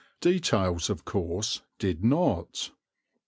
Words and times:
Details 0.19 0.89
of 0.89 1.05
course 1.05 1.61
did 1.77 2.03
not. 2.03 2.71